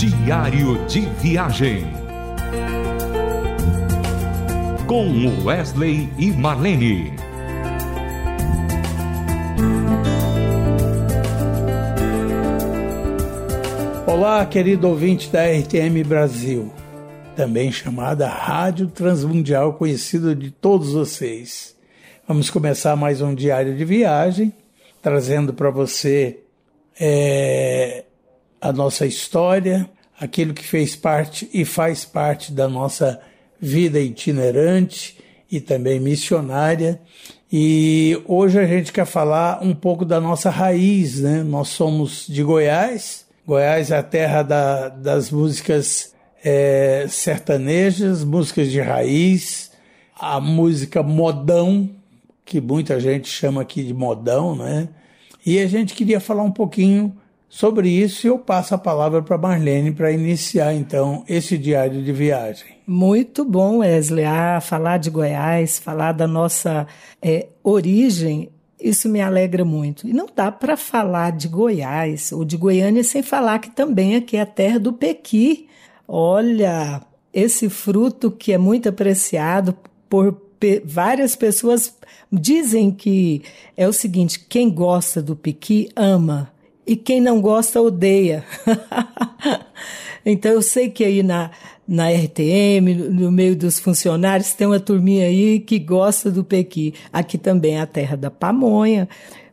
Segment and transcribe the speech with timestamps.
[0.00, 1.84] Diário de Viagem.
[4.86, 7.12] Com Wesley e Marlene.
[14.06, 16.72] Olá, querido ouvinte da RTM Brasil,
[17.36, 21.76] também chamada Rádio Transmundial, conhecida de todos vocês.
[22.26, 24.50] Vamos começar mais um diário de viagem,
[25.02, 26.38] trazendo para você
[26.98, 28.04] é,
[28.60, 29.88] a nossa história,
[30.18, 33.20] aquilo que fez parte e faz parte da nossa
[33.58, 35.18] vida itinerante
[35.50, 37.00] e também missionária.
[37.52, 41.42] E hoje a gente quer falar um pouco da nossa raiz, né?
[41.42, 43.26] Nós somos de Goiás.
[43.46, 46.14] Goiás é a terra da, das músicas
[46.44, 49.72] é, sertanejas, músicas de raiz,
[50.14, 51.90] a música modão,
[52.44, 54.88] que muita gente chama aqui de modão, né?
[55.44, 57.16] E a gente queria falar um pouquinho
[57.50, 62.76] Sobre isso, eu passo a palavra para Marlene para iniciar então esse diário de viagem.
[62.86, 64.24] Muito bom, Wesley.
[64.24, 66.86] Ah, falar de Goiás, falar da nossa
[67.20, 70.06] é, origem, isso me alegra muito.
[70.06, 74.36] E não dá para falar de Goiás ou de Goiânia sem falar que também aqui
[74.36, 75.66] é a terra do pequi.
[76.06, 77.02] Olha,
[77.34, 79.76] esse fruto que é muito apreciado
[80.08, 80.40] por
[80.84, 81.96] várias pessoas
[82.32, 83.42] dizem que
[83.76, 86.48] é o seguinte: quem gosta do pequi ama
[86.86, 88.44] e quem não gosta odeia.
[90.24, 91.50] então eu sei que aí na,
[91.86, 96.94] na RTM, no, no, meio dos funcionários, tem uma turminha aí que gosta do pequi.
[97.12, 99.08] Aqui também é a terra da pamonha.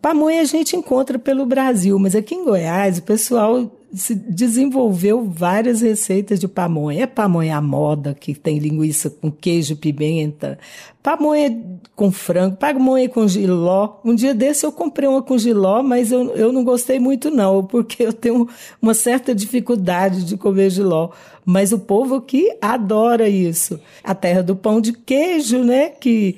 [0.00, 5.80] Pamonha a gente encontra pelo Brasil, mas aqui em Goiás o pessoal se desenvolveu várias
[5.80, 7.02] receitas de pamonha.
[7.02, 10.58] É pamonha à moda, que tem linguiça com queijo, pimenta,
[11.02, 11.60] pamonha
[11.96, 13.96] com frango, pamonha com giló.
[14.04, 17.64] Um dia desse eu comprei uma com giló, mas eu, eu não gostei muito não,
[17.64, 18.48] porque eu tenho
[18.80, 21.10] uma certa dificuldade de comer giló.
[21.44, 23.80] Mas o povo aqui adora isso.
[24.04, 25.88] A terra do pão de queijo, né?
[25.88, 26.36] Que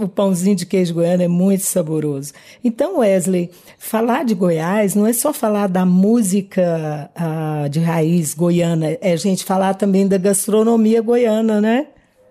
[0.00, 2.32] o pãozinho de queijo goiano é muito saboroso.
[2.62, 8.96] Então, Wesley, falar de Goiás não é só falar da música uh, de raiz goiana,
[9.00, 11.86] é a gente falar também da gastronomia goiana, né?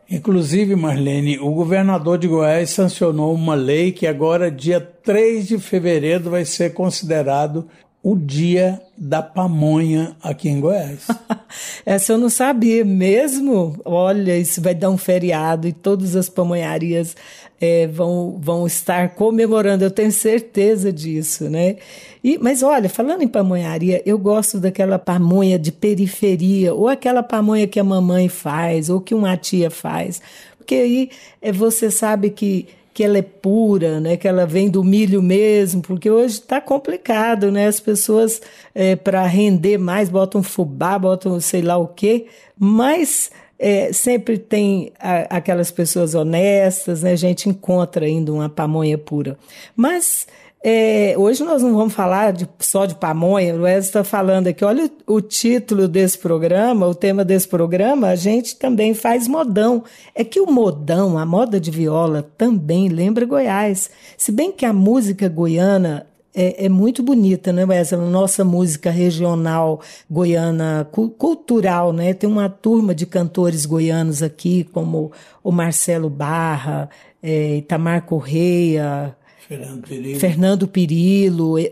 [0.10, 6.30] Inclusive, Marlene, o governador de Goiás sancionou uma lei que agora, dia 3 de fevereiro,
[6.30, 7.66] vai ser considerado
[8.04, 11.08] o dia da pamonha aqui em Goiás.
[11.86, 13.80] Essa eu não sabia mesmo.
[13.86, 17.16] Olha, isso vai dar um feriado e todas as pamonharias
[17.62, 21.76] é, vão, vão estar comemorando, eu tenho certeza disso, né?
[22.24, 27.68] E, mas olha, falando em pamonharia, eu gosto daquela pamonha de periferia, ou aquela pamonha
[27.68, 30.20] que a mamãe faz, ou que uma tia faz,
[30.58, 34.18] porque aí é, você sabe que que ela é pura, né?
[34.18, 37.68] Que ela vem do milho mesmo, porque hoje está complicado, né?
[37.68, 38.42] As pessoas
[38.76, 42.28] é, para render mais botam fubá, botam sei lá o quê,
[42.60, 47.12] mas é, sempre tem a, aquelas pessoas honestas, né?
[47.12, 49.38] A gente encontra ainda uma pamonha pura,
[49.76, 50.28] mas
[50.64, 54.64] é, hoje nós não vamos falar de, só de pamonha, o Wesley está falando aqui,
[54.64, 59.84] olha o, o, título desse programa, o tema desse programa, a gente também faz modão.
[60.14, 63.90] É que o modão, a moda de viola, também lembra Goiás.
[64.16, 68.00] Se bem que a música goiana é, é, muito bonita, né, Wesley?
[68.10, 72.14] Nossa música regional goiana, cu cultural, né?
[72.14, 75.12] Tem uma turma de cantores goianos aqui, como
[75.44, 76.88] o Marcelo Barra,
[77.22, 79.16] é, Itamar Correia,
[79.52, 80.20] Fernando Perillo.
[80.20, 80.72] Fernando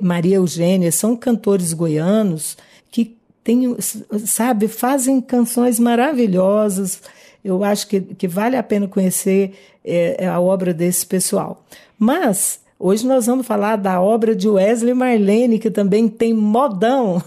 [0.02, 2.58] Maria Eugênia, são cantores goianos
[2.92, 3.78] que têm,
[4.26, 7.02] sabe, fazem canções maravilhosas.
[7.44, 9.54] Eu acho que, que vale a pena conhecer
[9.86, 11.66] é, a obra desse pessoal.
[11.98, 17.22] Mas Hoje nós vamos falar da obra de Wesley Marlene, que também tem modão.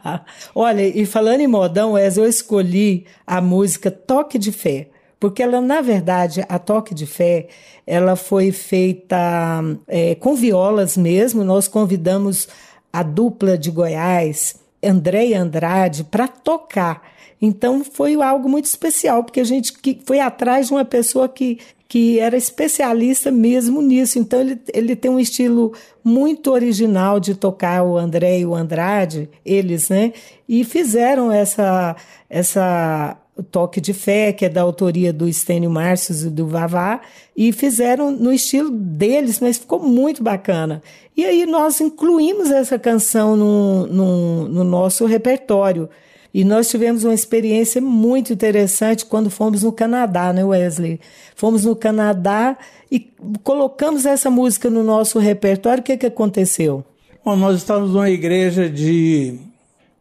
[0.54, 4.88] Olha, e falando em modão, Wesley, eu escolhi a música Toque de Fé
[5.20, 7.48] porque ela, na verdade, a Toque de Fé,
[7.86, 11.42] ela foi feita é, com violas mesmo.
[11.42, 12.48] Nós convidamos
[12.92, 17.02] a dupla de Goiás, André e Andrade, para tocar.
[17.40, 19.72] Então foi algo muito especial, porque a gente
[20.04, 21.58] foi atrás de uma pessoa que,
[21.88, 24.18] que era especialista mesmo nisso.
[24.18, 25.72] Então ele, ele tem um estilo
[26.04, 30.12] muito original de tocar o André e o Andrade, eles, né?
[30.46, 31.96] E fizeram essa,
[32.28, 33.16] essa
[33.50, 37.00] Toque de Fé, que é da autoria do Estênio Márcios e do Vavá,
[37.36, 40.82] e fizeram no estilo deles, mas ficou muito bacana.
[41.16, 45.88] E aí nós incluímos essa canção no, no, no nosso repertório.
[46.32, 51.00] E nós tivemos uma experiência muito interessante quando fomos no Canadá, né, Wesley?
[51.34, 52.56] Fomos no Canadá
[52.90, 53.10] e
[53.42, 55.80] colocamos essa música no nosso repertório.
[55.80, 56.84] O que, que aconteceu?
[57.24, 59.38] Bom, nós estávamos numa igreja de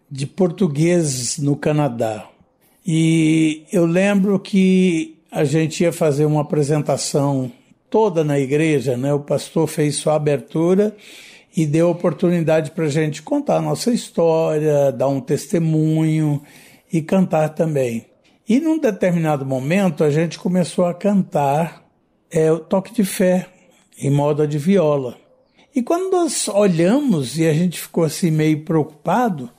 [0.10, 2.28] de portugueses no Canadá.
[2.86, 7.52] E eu lembro que a gente ia fazer uma apresentação
[7.90, 9.14] toda na igreja, né?
[9.14, 10.96] O pastor fez sua abertura
[11.58, 16.40] e deu oportunidade para a gente contar a nossa história, dar um testemunho
[16.94, 18.06] e cantar também.
[18.48, 21.84] E num determinado momento a gente começou a cantar
[22.30, 23.48] é, o toque de fé
[24.00, 25.18] em moda de viola.
[25.76, 29.50] E quando nós olhamos e a gente ficou assim meio preocupado,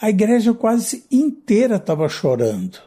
[0.00, 2.78] a igreja quase inteira estava chorando.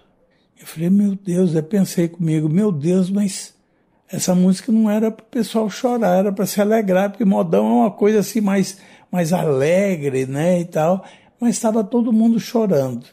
[0.57, 3.52] Eu falei, meu Deus, eu pensei comigo, meu Deus, mas
[4.13, 7.73] essa música não era para o pessoal chorar, era para se alegrar, porque modão é
[7.81, 8.77] uma coisa assim mais,
[9.11, 11.03] mais alegre, né, e tal,
[11.39, 13.07] mas estava todo mundo chorando.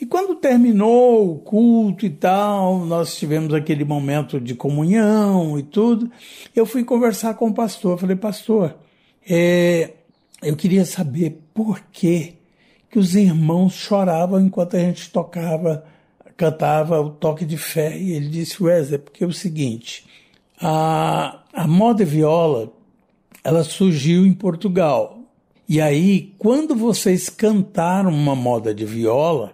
[0.00, 6.10] E quando terminou o culto e tal, nós tivemos aquele momento de comunhão e tudo,
[6.56, 8.74] eu fui conversar com o pastor, falei, pastor,
[9.28, 9.90] é,
[10.42, 12.38] eu queria saber por que
[12.90, 15.84] que os irmãos choravam enquanto a gente tocava,
[16.38, 17.98] cantava o toque de fé.
[17.98, 20.06] E ele disse, Wesley, porque é o seguinte,
[20.60, 22.72] a, a moda viola,
[23.44, 25.18] ela surgiu em Portugal.
[25.68, 29.52] E aí, quando vocês cantaram uma moda de viola,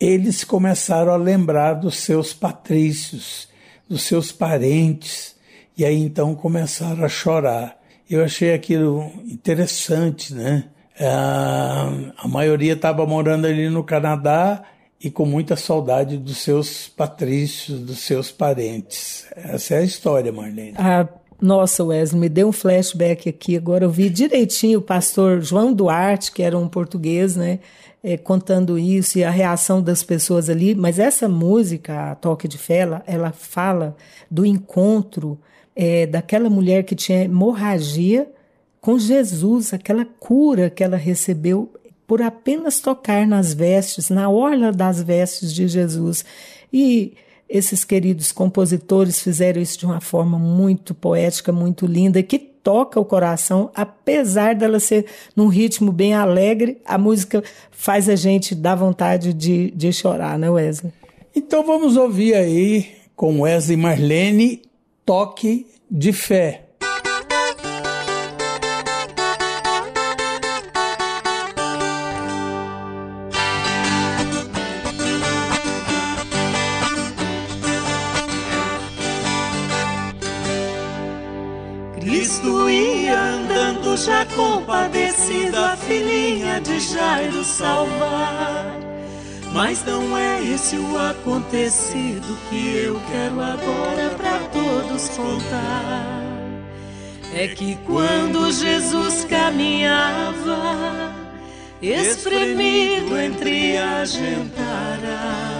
[0.00, 3.48] eles começaram a lembrar dos seus patrícios,
[3.88, 5.36] dos seus parentes,
[5.76, 7.78] e aí então começaram a chorar.
[8.08, 10.64] Eu achei aquilo interessante, né?
[10.98, 14.62] É, a maioria estava morando ali no Canadá
[15.02, 19.26] e com muita saudade dos seus patrícios, dos seus parentes.
[19.34, 20.74] Essa é a história, Marlene.
[20.76, 21.08] Ah,
[21.40, 23.56] nossa, Wesley, me deu um flashback aqui.
[23.56, 27.60] Agora eu vi direitinho o pastor João Duarte, que era um português, né?
[28.02, 30.74] É, contando isso e a reação das pessoas ali.
[30.74, 33.96] Mas essa música, a Toque de Fé, ela, ela fala
[34.30, 35.38] do encontro
[35.74, 38.30] é, daquela mulher que tinha hemorragia
[38.80, 41.70] com Jesus, aquela cura que ela recebeu
[42.10, 46.24] por apenas tocar nas vestes, na orla das vestes de Jesus.
[46.72, 47.12] E
[47.48, 53.04] esses queridos compositores fizeram isso de uma forma muito poética, muito linda, que toca o
[53.04, 59.32] coração, apesar dela ser num ritmo bem alegre, a música faz a gente dar vontade
[59.32, 60.92] de, de chorar, né, Wesley?
[61.32, 64.62] Então vamos ouvir aí com Wesley Marlene,
[65.06, 66.69] Toque de Fé.
[84.04, 88.78] Já compadecido a filhinha de Jairo salvar.
[89.52, 96.20] Mas não é esse o acontecido que eu quero agora para todos contar.
[97.34, 101.14] É que quando Jesus caminhava,
[101.82, 105.59] espremido entre a gentarada,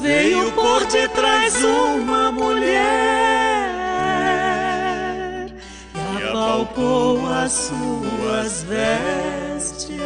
[0.00, 3.00] veio por detrás uma mulher
[6.30, 10.00] apalpou as suas vestes.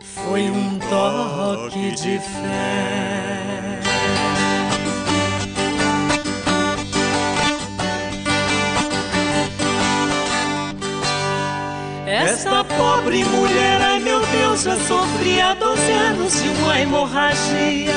[0.00, 3.80] Foi um toque de fé.
[12.06, 14.15] Esta pobre mulher, ai meu
[14.56, 17.92] Já sofria 12 anos de uma hemorragia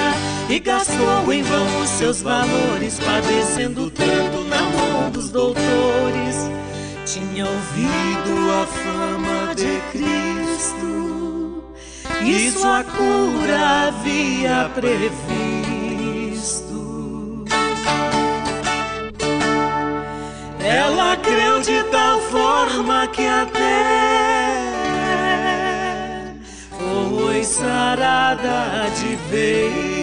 [0.50, 6.50] e gastou em vão os seus valores, padecendo tanto na mão dos doutores.
[7.06, 11.64] Tinha ouvido a fama de Cristo
[12.26, 15.06] e sua cura havia previsto.
[20.60, 24.19] Ela creu de tal forma que até
[27.50, 30.00] sarada de vez.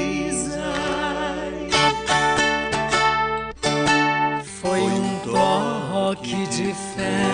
[6.07, 7.27] toque de fé.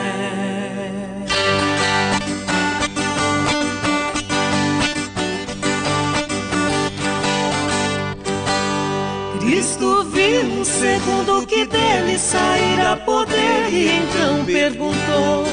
[9.41, 15.45] Cristo viu um segundo que dele saíra poder e então perguntou: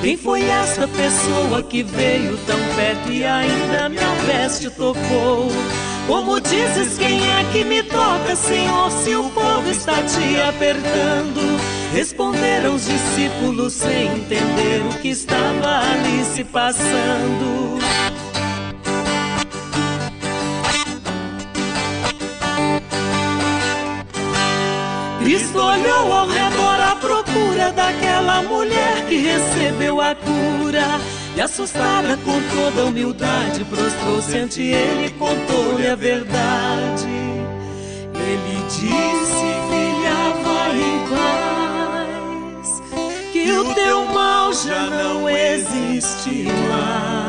[0.00, 5.50] Quem foi essa pessoa que veio tão perto e ainda minha veste tocou?
[6.06, 11.40] Como dizes, quem é que me toca, Senhor, se o povo está te apertando?
[11.92, 17.78] Responderam os discípulos sem entender o que estava ali se passando.
[25.22, 26.59] Cristo olhou ao redor
[27.80, 31.00] daquela mulher que recebeu a cura.
[31.36, 37.06] E assustada com toda humildade, prostrou-se ante ele e contou-lhe a verdade.
[38.14, 40.98] Ele disse, filha, vai em
[42.60, 42.82] paz,
[43.32, 47.20] que o teu mal já não existe mais.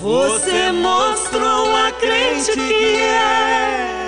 [0.00, 4.01] Você mostrou a crente que é,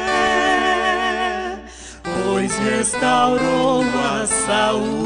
[2.65, 5.05] restaurou a saúde.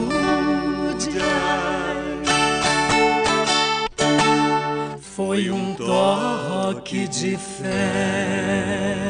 [5.01, 9.09] Foi um toque de fé.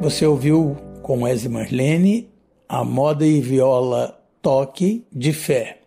[0.00, 2.30] Você ouviu com Wesley Marlene
[2.68, 5.85] a moda e viola Toque de Fé.